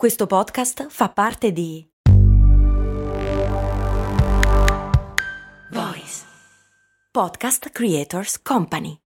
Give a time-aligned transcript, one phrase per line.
[0.00, 1.86] Questo podcast fa parte di
[5.70, 6.24] Voice
[7.12, 9.02] Podcast Creators Company.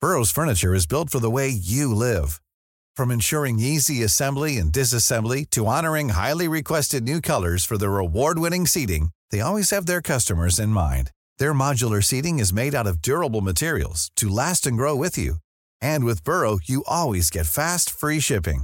[0.00, 2.40] Burrow's furniture is built for the way you live.
[2.96, 8.66] From ensuring easy assembly and disassembly to honoring highly requested new colors for their award-winning
[8.66, 11.10] seating, they always have their customers in mind.
[11.36, 15.40] Their modular seating is made out of durable materials to last and grow with you.
[15.82, 18.62] And with Burrow, you always get fast, free shipping.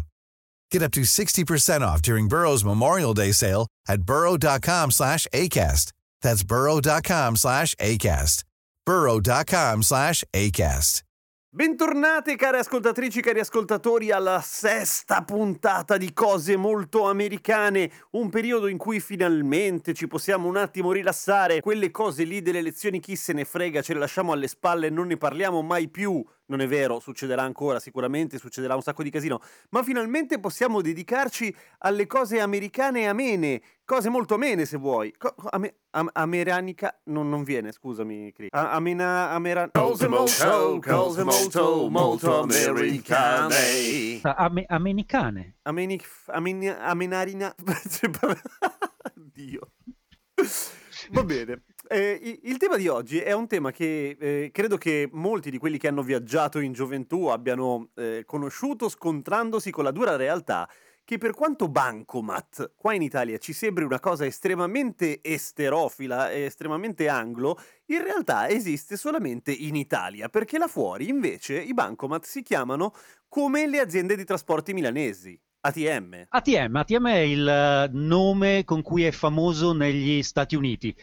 [0.74, 5.92] Get up to 60% off during Burrow's Memorial Day sale at burrow.com slash ACAST.
[6.20, 8.42] That's burrow.com slash ACAST.
[8.84, 11.04] burrow.com slash ACAST.
[11.56, 18.76] Bentornate care ascoltatrici, cari ascoltatori alla sesta puntata di Cose molto americane, un periodo in
[18.76, 23.44] cui finalmente ci possiamo un attimo rilassare, quelle cose lì delle lezioni chi se ne
[23.44, 26.20] frega, ce le lasciamo alle spalle e non ne parliamo mai più.
[26.46, 29.40] Non è vero, succederà ancora sicuramente, succederà un sacco di casino,
[29.70, 35.14] ma finalmente possiamo dedicarci alle cose americane amene, cose molto amene se vuoi.
[35.16, 38.48] Co- ame- am- americanica non, non viene, scusami, Cri.
[38.50, 39.70] A- amena, amera...
[39.70, 44.20] Cose molto, cose molto, molto americane.
[44.22, 45.56] Ame- americane.
[45.62, 45.98] Ameni...
[46.26, 46.68] Ameni...
[46.68, 47.54] Amenarina...
[49.14, 49.72] Dio.
[51.10, 51.62] Va bene.
[51.86, 55.76] Eh, il tema di oggi è un tema che eh, credo che molti di quelli
[55.76, 60.68] che hanno viaggiato in gioventù abbiano eh, conosciuto scontrandosi con la dura realtà
[61.04, 67.08] che per quanto Bancomat qua in Italia ci sembri una cosa estremamente esterofila e estremamente
[67.08, 72.94] anglo, in realtà esiste solamente in Italia, perché là fuori invece i Bancomat si chiamano
[73.28, 76.26] come le aziende di trasporti milanesi, ATM.
[76.30, 80.94] ATM, ATM è il eh, nome con cui è famoso negli Stati Uniti.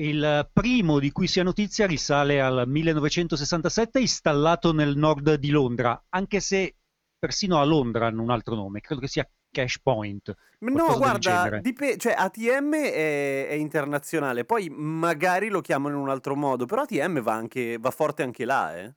[0.00, 6.06] Il primo di cui si ha notizia risale al 1967, installato nel nord di Londra,
[6.08, 6.76] anche se
[7.18, 10.34] persino a Londra hanno un altro nome, credo che sia Cash Point.
[10.60, 16.34] No, guarda, dipe- cioè ATM è, è internazionale, poi magari lo chiamano in un altro
[16.34, 18.94] modo, però ATM va, anche, va forte anche là, eh.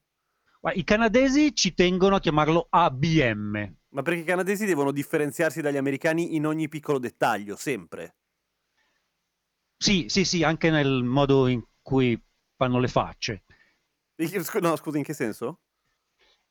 [0.72, 3.74] I canadesi ci tengono a chiamarlo ABM.
[3.90, 8.14] Ma perché i canadesi devono differenziarsi dagli americani in ogni piccolo dettaglio, sempre.
[9.84, 12.18] Sì, sì, sì, anche nel modo in cui
[12.56, 13.44] fanno le facce.
[14.62, 15.58] No, scusa, in che senso?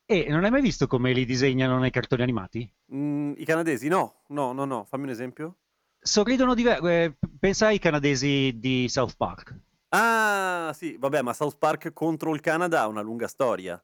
[0.05, 2.71] E non hai mai visto come li disegnano nei cartoni animati?
[2.93, 3.87] Mm, I canadesi?
[3.87, 5.57] No, no, no, no, fammi un esempio.
[5.99, 7.15] Sorridono diversi.
[7.39, 9.57] pensa ai canadesi di South Park.
[9.89, 13.81] Ah, sì, vabbè, ma South Park contro il Canada ha una lunga storia.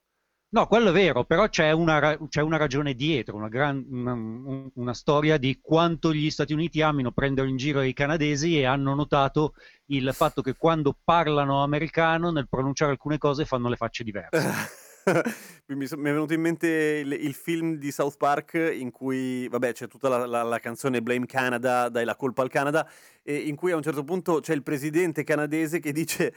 [0.52, 4.70] No, quello è vero, però c'è una, c'è una ragione dietro, una, gran- una- un-
[4.74, 8.96] una storia di quanto gli Stati Uniti amino prendere in giro i canadesi e hanno
[8.96, 9.54] notato
[9.88, 14.58] il fatto che quando parlano americano nel pronunciare alcune cose fanno le facce diverse.
[15.68, 19.48] mi, so- mi è venuto in mente il, il film di South Park in cui,
[19.48, 22.88] vabbè, c'è tutta la, la- la canzone Blame Canada, dai la colpa al Canada,
[23.22, 26.34] e in cui a un certo punto c'è il presidente canadese che dice,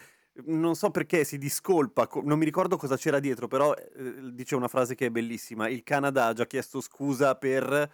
[0.47, 4.57] non so perché, si discolpa, co- non mi ricordo cosa c'era dietro, però eh, dice
[4.57, 7.91] una frase che è bellissima, il Canada ha già chiesto scusa per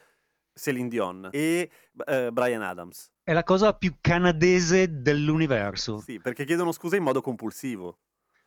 [0.55, 1.71] Celine Dion e
[2.07, 3.11] eh, Brian Adams.
[3.23, 5.99] È la cosa più canadese dell'universo.
[5.99, 7.99] Sì, perché chiedono scusa in modo compulsivo.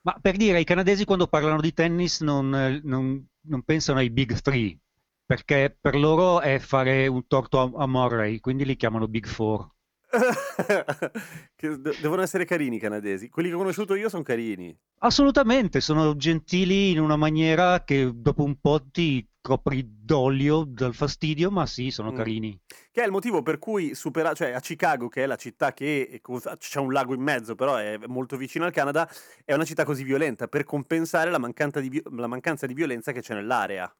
[0.03, 2.49] Ma per dire, i canadesi quando parlano di tennis non,
[2.83, 4.77] non- non pensano ai Big Three,
[5.25, 9.69] perché per loro è fare un torto a, a Murray, quindi li chiamano Big Four.
[12.01, 13.29] Devono essere carini i canadesi.
[13.29, 14.75] Quelli che ho conosciuto io sono carini.
[14.99, 21.49] Assolutamente, sono gentili in una maniera che dopo un po' ti copri d'olio dal fastidio,
[21.49, 22.15] ma sì, sono Mm.
[22.15, 22.61] carini.
[22.91, 26.21] Che è il motivo per cui supera, cioè a Chicago, che è la città che
[26.57, 29.09] c'è un lago in mezzo, però è molto vicino al Canada,
[29.43, 33.11] è una città così violenta per compensare la, mancanza di, vi- la mancanza di violenza
[33.11, 33.91] che c'è nell'area.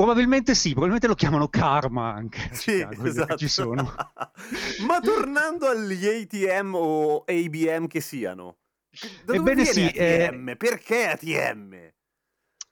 [0.00, 3.36] Probabilmente sì, probabilmente lo chiamano karma anche Sì, Chicago, perché esatto.
[3.36, 3.82] ci sono.
[4.88, 8.60] Ma tornando agli ATM o ABM che siano,
[9.26, 10.56] da dove Ebbene sì, eh, ATM?
[10.56, 11.92] Perché ATM?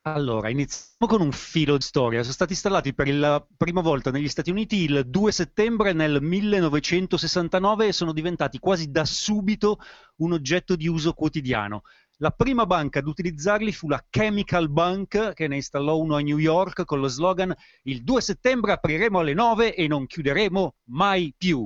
[0.02, 2.22] Allora, iniziamo con un filo di storia.
[2.22, 7.88] Sono stati installati per la prima volta negli Stati Uniti il 2 settembre nel 1969
[7.88, 9.81] e sono diventati quasi da subito
[10.20, 11.82] un oggetto di uso quotidiano.
[12.20, 16.38] La prima banca ad utilizzarli fu la Chemical Bank, che ne installò uno a New
[16.38, 21.65] York con lo slogan Il 2 settembre apriremo alle 9 e non chiuderemo mai più.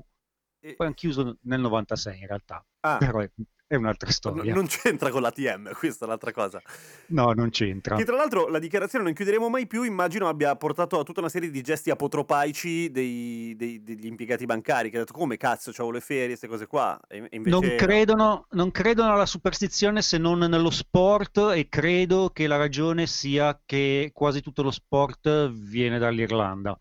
[0.61, 3.25] E- Poi hanno chiuso nel 96 in realtà, Ah, però
[3.73, 4.53] è, un'altra storia.
[4.55, 6.61] non c'entra con l'ATM, questa è l'altra cosa.
[7.09, 7.97] No, non c'entra.
[7.97, 11.29] Che tra l'altro la dichiarazione non chiuderemo mai più, immagino abbia portato a tutta una
[11.29, 15.93] serie di gesti apotropaici dei- dei- degli impiegati bancari, che hanno detto come cazzo, c'avevo
[15.93, 17.01] le ferie, queste cose qua.
[17.09, 17.75] E, invece Non no.
[17.77, 23.61] credono, non credono alla superstizione se non nello sport e credo che la ragione sia
[23.65, 26.79] che quasi tutto lo sport viene dall'Irlanda.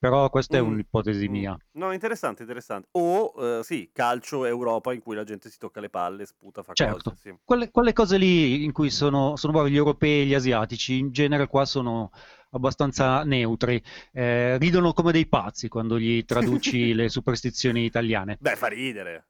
[0.00, 1.44] Però questa è Mm, un'ipotesi mm.
[1.44, 1.56] mia.
[1.72, 2.88] No, interessante, interessante.
[2.92, 6.74] O, eh, sì, calcio Europa in cui la gente si tocca le palle, sputa, fa
[6.74, 7.34] Certo, cose, sì.
[7.44, 11.10] quelle, quelle cose lì in cui sono, sono bravi gli europei e gli asiatici, in
[11.12, 12.10] genere qua sono
[12.50, 13.82] abbastanza neutri,
[14.12, 18.40] Eh, ridono come dei pazzi quando gli traduci le superstizioni italiane.
[18.40, 19.26] Beh, fa ridere.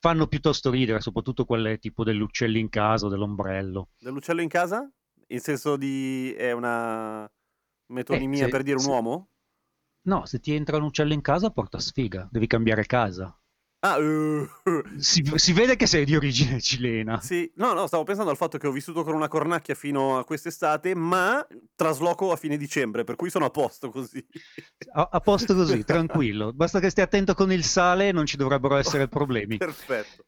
[0.00, 3.88] Fanno piuttosto ridere, soprattutto quelle tipo dell'uccello in casa o dell'ombrello.
[3.98, 4.90] Dell'uccello in casa?
[5.28, 6.32] In senso di...
[6.36, 7.30] è una
[7.86, 9.30] metonimia Eh, se- per dire un se- uomo?
[10.04, 13.36] No, se ti entra un uccello in casa porta sfiga, devi cambiare casa.
[13.84, 14.48] Ah, eh,
[14.98, 17.20] Si, si vede che sei di origine cilena.
[17.20, 17.50] sì.
[17.56, 20.94] No, no, stavo pensando al fatto che ho vissuto con una cornacchia fino a quest'estate,
[20.94, 21.44] ma
[21.74, 24.24] trasloco a fine dicembre, per cui sono a posto così.
[24.92, 26.52] A, a posto così, tranquillo.
[26.52, 29.56] Basta che stia attento con il sale non ci dovrebbero essere problemi.
[29.56, 30.24] Perfetto.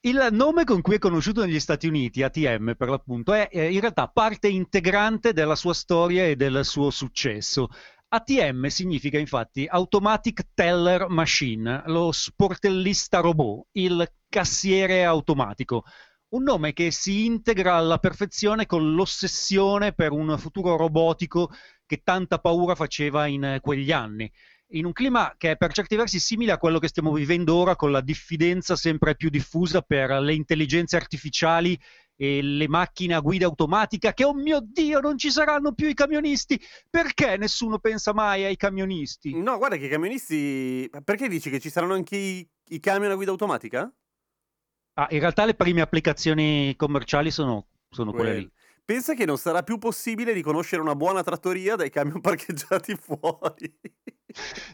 [0.00, 3.80] Il nome con cui è conosciuto negli Stati Uniti, ATM per l'appunto, è eh, in
[3.80, 7.68] realtà parte integrante della sua storia e del suo successo.
[8.10, 15.84] ATM significa infatti Automatic Teller Machine, lo sportellista robot, il cassiere automatico.
[16.30, 21.50] Un nome che si integra alla perfezione con l'ossessione per un futuro robotico
[21.84, 24.30] che tanta paura faceva in eh, quegli anni
[24.72, 27.76] in un clima che è per certi versi simile a quello che stiamo vivendo ora,
[27.76, 31.78] con la diffidenza sempre più diffusa per le intelligenze artificiali
[32.20, 35.94] e le macchine a guida automatica, che oh mio Dio, non ci saranno più i
[35.94, 36.60] camionisti.
[36.90, 39.40] Perché nessuno pensa mai ai camionisti?
[39.40, 40.90] No, guarda che i camionisti...
[41.04, 43.88] Perché dici che ci saranno anche i, i camion a guida automatica?
[44.94, 48.50] Ah, in realtà le prime applicazioni commerciali sono, sono quelle lì.
[48.88, 53.70] Pensa che non sarà più possibile riconoscere una buona trattoria dai camion parcheggiati fuori.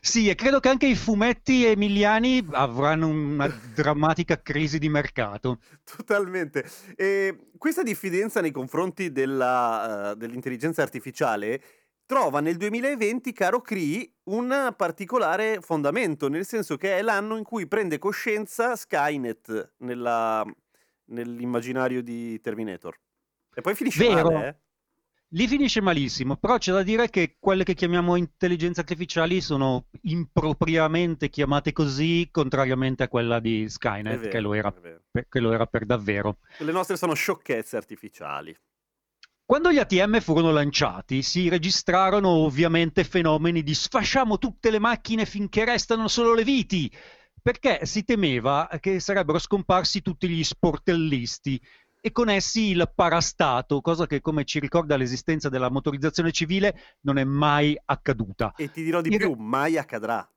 [0.00, 5.58] Sì, e credo che anche i fumetti emiliani avranno una drammatica crisi di mercato.
[5.82, 6.64] Totalmente.
[6.94, 11.60] E questa diffidenza nei confronti della, eh, dell'intelligenza artificiale
[12.06, 17.66] trova nel 2020, caro Cree, un particolare fondamento, nel senso che è l'anno in cui
[17.66, 20.46] prende coscienza Skynet nella-
[21.06, 22.96] nell'immaginario di Terminator.
[23.54, 24.30] E poi finisce Vero.
[24.30, 24.56] male, eh?
[25.34, 31.28] Lì finisce malissimo, però c'è da dire che quelle che chiamiamo intelligenze artificiali sono impropriamente
[31.28, 34.72] chiamate così, contrariamente a quella di Skynet, vero, che lo era
[35.28, 36.38] che lo era per davvero.
[36.58, 38.56] Le nostre sono sciocchezze artificiali.
[39.44, 45.64] Quando gli ATM furono lanciati, si registrarono ovviamente fenomeni di sfasciamo tutte le macchine finché
[45.64, 46.90] restano solo le viti,
[47.42, 51.60] perché si temeva che sarebbero scomparsi tutti gli sportellisti
[52.06, 57.16] e con essi il parastato, cosa che, come ci ricorda l'esistenza della motorizzazione civile, non
[57.16, 58.52] è mai accaduta.
[58.58, 60.30] E ti dirò di In- più, mai accadrà.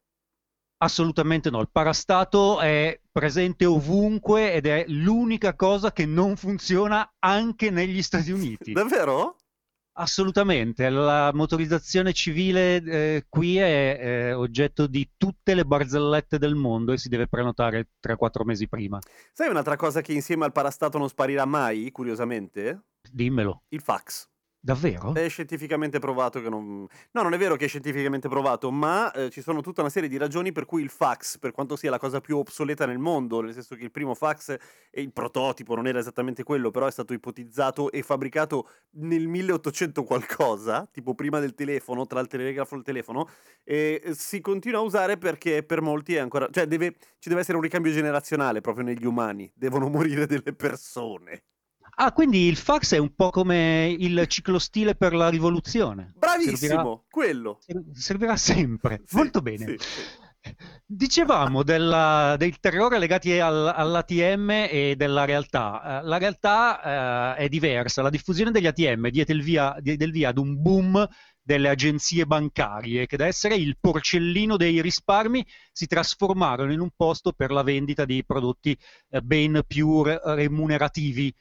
[0.78, 7.70] Assolutamente no, il parastato è presente ovunque ed è l'unica cosa che non funziona anche
[7.70, 8.72] negli Stati Uniti.
[8.72, 9.37] Davvero?
[10.00, 16.92] Assolutamente, la motorizzazione civile eh, qui è, è oggetto di tutte le barzellette del mondo
[16.92, 19.00] e si deve prenotare 3-4 mesi prima.
[19.34, 22.84] Sai un'altra cosa che insieme al parastato non sparirà mai, curiosamente?
[23.12, 24.30] Dimmelo, Il fax.
[24.60, 25.14] Davvero?
[25.14, 26.86] È scientificamente provato che non...
[27.12, 30.10] No, non è vero che è scientificamente provato, ma eh, ci sono tutta una serie
[30.10, 33.42] di ragioni per cui il fax, per quanto sia la cosa più obsoleta nel mondo,
[33.42, 34.56] nel senso che il primo fax
[34.90, 40.04] e il prototipo non era esattamente quello, però è stato ipotizzato e fabbricato nel 1800
[40.04, 43.30] qualcosa, tipo prima del telefono, tra il telegrafo e il telefono,
[43.64, 46.50] e si continua a usare perché per molti è ancora...
[46.52, 46.96] cioè deve...
[47.20, 51.44] ci deve essere un ricambio generazionale proprio negli umani, devono morire delle persone.
[52.00, 56.14] Ah, quindi il fax è un po' come il ciclostile per la rivoluzione.
[56.16, 57.60] Bravissimo, Servirà, quello.
[57.94, 59.02] servirà sempre.
[59.04, 59.66] Sì, Molto bene.
[59.66, 60.56] sì, sì.
[60.86, 66.02] Dicevamo della- del terrore legati al- all'ATM e della realtà.
[66.02, 68.02] Eh, la realtà eh, è diversa.
[68.04, 71.06] La diffusione degli ATM diede il via, diede il via ad un boom
[71.42, 77.32] delle agenzie bancarie che da essere il porcellino dei risparmi si trasformarono in un posto
[77.32, 78.78] per la vendita di prodotti
[79.10, 81.34] eh, ben più re- remunerativi.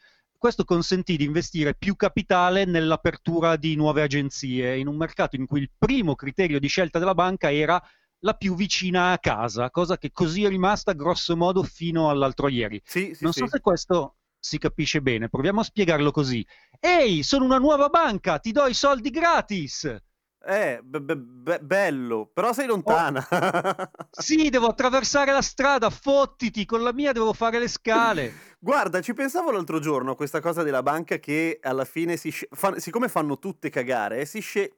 [0.47, 5.59] Questo consentì di investire più capitale nell'apertura di nuove agenzie in un mercato in cui
[5.59, 7.83] il primo criterio di scelta della banca era
[8.21, 12.81] la più vicina a casa, cosa che così è rimasta grosso modo fino all'altro ieri.
[12.85, 13.41] Sì, sì, non sì.
[13.41, 16.47] so se questo si capisce bene, proviamo a spiegarlo così.
[16.79, 20.01] Ehi, sono una nuova banca, ti do i soldi gratis!
[20.49, 23.27] Eh, be- be- be- bello, però sei lontana.
[24.17, 28.33] Sì, devo attraversare la strada, fottiti, con la mia devo fare le scale.
[28.59, 32.49] Guarda, ci pensavo l'altro giorno a questa cosa della banca che alla fine, si sce-
[32.51, 34.77] fa- siccome fanno tutte cagare, si sce-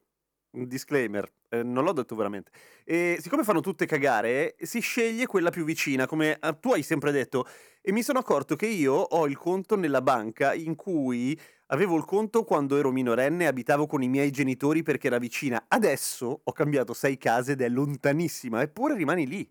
[0.57, 2.51] un disclaimer, Eh, non l'ho detto veramente.
[2.85, 7.11] E siccome fanno tutte cagare, si sceglie quella più vicina, come ah, tu hai sempre
[7.11, 7.47] detto.
[7.81, 12.05] E mi sono accorto che io ho il conto nella banca in cui avevo il
[12.05, 15.65] conto quando ero minorenne e abitavo con i miei genitori perché era vicina.
[15.69, 19.51] Adesso ho cambiato sei case ed è lontanissima, eppure rimani lì.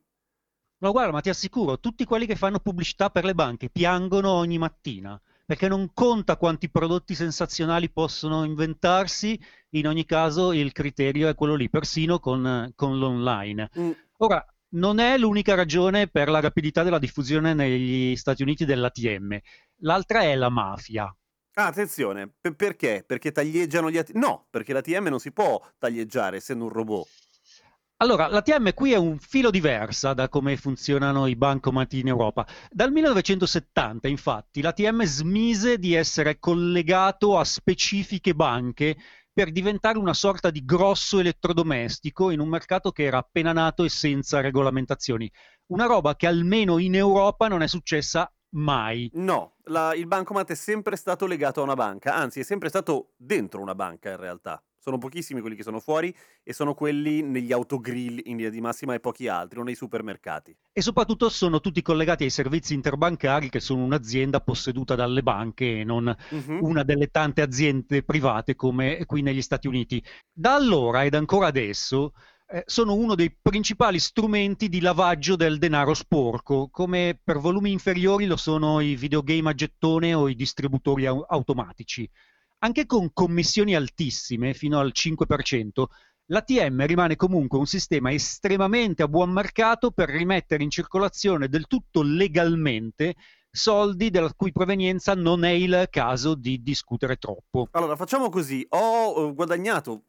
[0.80, 4.60] Ma guarda, ma ti assicuro, tutti quelli che fanno pubblicità per le banche piangono ogni
[4.60, 9.40] mattina perché non conta quanti prodotti sensazionali possono inventarsi,
[9.70, 13.70] in ogni caso il criterio è quello lì, persino con, con l'online.
[13.80, 13.92] Mm.
[14.18, 19.40] Ora, non è l'unica ragione per la rapidità della diffusione negli Stati Uniti dell'ATM,
[19.84, 21.16] l'altra è la mafia.
[21.54, 23.06] Ah, attenzione, P- perché?
[23.08, 24.20] Perché taglieggiano gli ATM?
[24.20, 27.08] No, perché l'ATM non si può taglieggiare essendo un robot.
[28.00, 32.46] Allora, l'ATM qui è un filo diversa da come funzionano i bancomat in Europa.
[32.70, 38.98] Dal 1970, infatti, l'ATM smise di essere collegato a specifiche banche
[39.34, 43.90] per diventare una sorta di grosso elettrodomestico in un mercato che era appena nato e
[43.90, 45.32] senza regolamentazioni.
[45.72, 49.10] Una roba che almeno in Europa non è successa mai.
[49.14, 53.14] No, la, il bancomat è sempre stato legato a una banca, anzi è sempre stato
[53.18, 54.62] dentro una banca in realtà.
[54.88, 58.94] Sono pochissimi quelli che sono fuori e sono quelli negli autogrill in linea di massima
[58.94, 60.56] e pochi altri, non nei supermercati.
[60.72, 65.84] E soprattutto sono tutti collegati ai servizi interbancari che sono un'azienda posseduta dalle banche e
[65.84, 66.66] non uh-huh.
[66.66, 70.02] una delle tante aziende private come qui negli Stati Uniti.
[70.32, 72.14] Da allora ed ancora adesso
[72.48, 78.26] eh, sono uno dei principali strumenti di lavaggio del denaro sporco, come per volumi inferiori
[78.26, 82.10] lo sono i videogame a gettone o i distributori au- automatici
[82.60, 85.86] anche con commissioni altissime, fino al 5%,
[86.26, 92.02] l'ATM rimane comunque un sistema estremamente a buon mercato per rimettere in circolazione del tutto
[92.02, 93.16] legalmente
[93.52, 97.68] soldi della cui provenienza non è il caso di discutere troppo.
[97.72, 98.66] Allora, facciamo così.
[98.70, 100.04] Ho eh, guadagnato,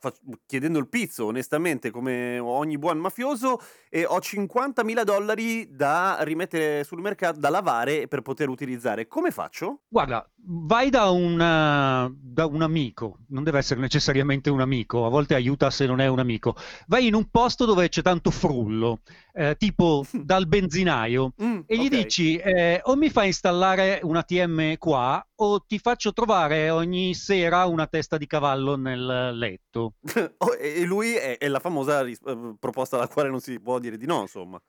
[0.47, 7.00] chiedendo il pizzo, onestamente, come ogni buon mafioso, e ho 50.000 dollari da rimettere sul
[7.00, 9.07] mercato, da lavare per poter utilizzare.
[9.07, 9.80] Come faccio?
[9.88, 15.35] Guarda, vai da, una, da un amico, non deve essere necessariamente un amico, a volte
[15.35, 16.54] aiuta se non è un amico.
[16.87, 19.00] Vai in un posto dove c'è tanto frullo,
[19.38, 22.02] eh, tipo dal benzinaio, mm, e gli okay.
[22.02, 27.64] dici eh, o mi fai installare un ATM qua o ti faccio trovare ogni sera
[27.66, 29.95] una testa di cavallo nel letto.
[30.40, 33.78] Oh, e lui è, è la famosa ris- eh, proposta alla quale non si può
[33.78, 34.61] dire di no, insomma.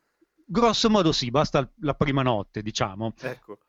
[0.46, 3.14] Grosso modo sì, basta la prima notte, diciamo.
[3.20, 3.60] Ecco.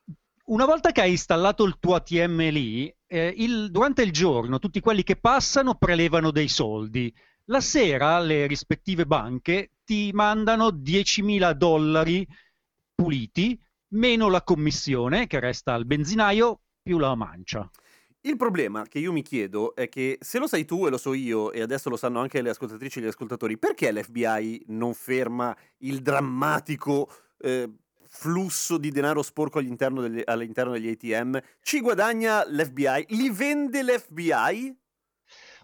[0.47, 4.81] Una volta che hai installato il tuo ATM lì, eh, il, durante il giorno tutti
[4.81, 7.13] quelli che passano prelevano dei soldi.
[7.47, 12.25] La sera le rispettive banche ti mandano 10.000 dollari
[12.95, 13.61] puliti
[13.95, 17.69] meno la commissione che resta al benzinaio più la mancia.
[18.21, 21.13] Il problema che io mi chiedo è che se lo sai tu e lo so
[21.13, 25.57] io e adesso lo sanno anche le ascoltatrici e gli ascoltatori, perché l'FBI non ferma
[25.79, 27.69] il drammatico eh,
[28.07, 31.37] flusso di denaro sporco all'interno degli, all'interno degli ATM?
[31.63, 33.07] Ci guadagna l'FBI?
[33.09, 34.79] Li vende l'FBI?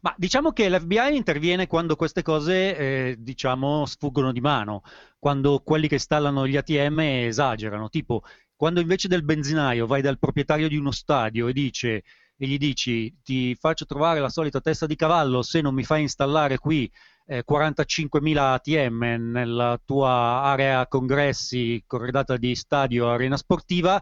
[0.07, 4.83] Ma diciamo che l'FBI interviene quando queste cose, eh, diciamo, sfuggono di mano,
[5.19, 8.23] quando quelli che installano gli ATM esagerano, tipo
[8.55, 11.89] quando invece del benzinaio vai dal proprietario di uno stadio e, dice,
[12.37, 16.03] e gli dici ti faccio trovare la solita testa di cavallo se non mi fai
[16.03, 16.89] installare qui
[17.27, 20.11] eh, 45.000 ATM nella tua
[20.45, 24.01] area congressi corredata di stadio arena sportiva,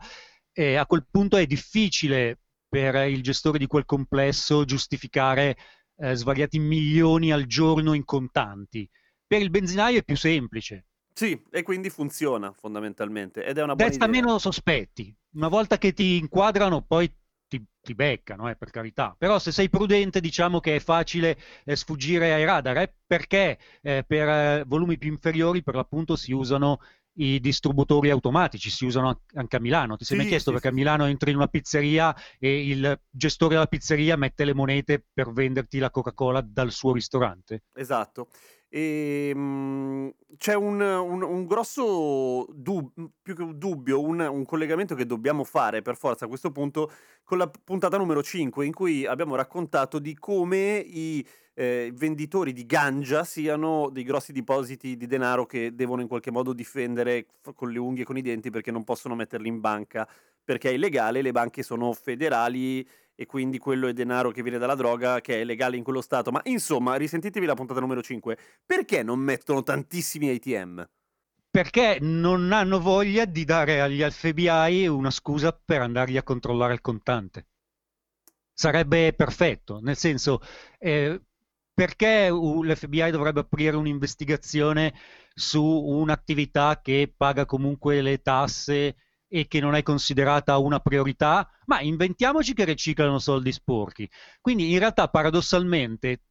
[0.53, 5.57] eh, a quel punto è difficile per il gestore di quel complesso giustificare
[5.97, 8.89] eh, svariati milioni al giorno in contanti.
[9.27, 10.87] Per il benzinaio è più semplice.
[11.13, 14.21] Sì, e quindi funziona fondamentalmente ed è una buona Desta idea.
[14.21, 15.15] meno sospetti.
[15.35, 17.13] Una volta che ti inquadrano, poi
[17.47, 19.15] ti, ti beccano, eh, per carità.
[19.17, 24.05] Però se sei prudente, diciamo che è facile eh, sfuggire ai radar, eh, perché eh,
[24.07, 26.81] per eh, volumi più inferiori, per l'appunto, si usano
[27.15, 29.97] i distributori automatici si usano anche a Milano.
[29.97, 33.01] Ti sei sì, mai chiesto sì, perché a Milano entri in una pizzeria e il
[33.09, 37.65] gestore della pizzeria mette le monete per venderti la Coca-Cola dal suo ristorante?
[37.75, 38.29] Esatto.
[38.69, 42.91] E, ehm, mh, c'è un, un, un grosso dub-
[43.23, 46.91] più che un dubbio, un, un collegamento che dobbiamo fare per forza a questo punto
[47.23, 52.67] con la puntata numero 5 in cui abbiamo raccontato di come i eh, venditori di
[52.67, 57.79] ganja siano dei grossi depositi di denaro che devono in qualche modo difendere con le
[57.79, 60.09] unghie e con i denti perché non possono metterli in banca
[60.45, 64.75] perché è illegale, le banche sono federali e quindi quello è denaro che viene dalla
[64.75, 66.31] droga che è legale in quello stato.
[66.31, 68.37] Ma insomma, risentitevi la puntata numero 5.
[68.67, 70.87] Perché non mettono tantissimi ATM?
[71.51, 76.81] Perché non hanno voglia di dare agli FBI una scusa per andargli a controllare il
[76.81, 77.47] contante.
[78.53, 80.41] Sarebbe perfetto, nel senso,
[80.79, 81.21] eh,
[81.75, 84.95] perché l'FBI dovrebbe aprire un'investigazione
[85.35, 91.51] su un'attività che paga comunque le tasse e che non è considerata una priorità?
[91.67, 94.09] Ma inventiamoci che riciclano soldi sporchi.
[94.41, 96.23] Quindi in realtà paradossalmente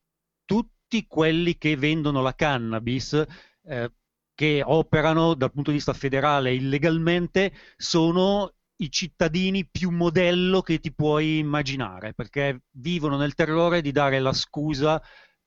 [0.45, 3.21] tutti quelli che vendono la cannabis
[3.65, 3.91] eh,
[4.33, 10.93] che operano dal punto di vista federale illegalmente sono i cittadini più modello che ti
[10.93, 15.01] puoi immaginare, perché vivono nel terrore di dare la scusa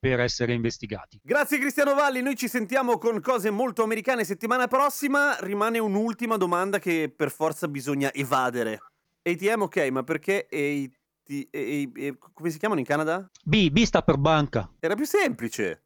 [0.09, 1.21] per essere investigati.
[1.23, 5.37] Grazie Cristiano Valli, noi ci sentiamo con cose molto americane settimana prossima.
[5.41, 8.79] Rimane un'ultima domanda che per forza bisogna evadere.
[9.23, 12.33] ATM ok, ma perché AT...
[12.33, 13.29] come si chiamano in Canada?
[13.45, 14.71] B, B sta per banca.
[14.79, 15.86] Era più semplice.